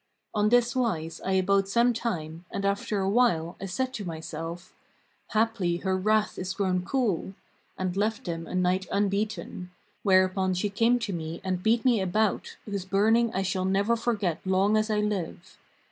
On 0.33 0.49
this 0.49 0.75
wise 0.75 1.21
I 1.23 1.33
abode 1.33 1.67
some 1.67 1.93
time 1.93 2.43
and 2.49 2.65
after 2.65 3.01
a 3.01 3.07
while 3.07 3.55
I 3.61 3.67
said 3.67 3.93
to 3.93 4.03
myself, 4.03 4.73
'Haply 5.31 5.77
her 5.85 5.95
wrath 5.95 6.39
is 6.39 6.55
grown 6.55 6.83
cool;' 6.83 7.35
and 7.77 7.95
left 7.95 8.23
them 8.25 8.47
a 8.47 8.55
night 8.55 8.87
unbeaten, 8.91 9.69
whereupon 10.01 10.55
she 10.55 10.71
came 10.71 10.97
to 10.97 11.13
me 11.13 11.39
and 11.43 11.61
beat 11.61 11.85
me 11.85 12.01
a 12.01 12.07
bout 12.07 12.57
whose 12.65 12.83
burning 12.83 13.31
I 13.35 13.43
shall 13.43 13.65
never 13.65 13.95
forget 13.95 14.39
long 14.43 14.75
as 14.75 14.89
I 14.89 15.01
live. 15.01 15.59